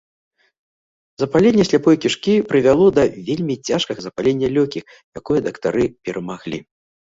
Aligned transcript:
Запаленне 1.23 1.63
сляпой 1.69 1.95
кішкі 2.07 2.33
прывяло 2.49 2.87
да 2.97 3.03
вельмі 3.29 3.61
цяжкага 3.67 3.99
запалення 4.09 4.47
лёгкіх, 4.57 4.83
якое 5.23 5.39
дактары 5.49 5.83
перамаглі. 6.07 6.57